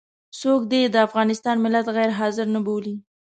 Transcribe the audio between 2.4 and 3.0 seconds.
نه بولي.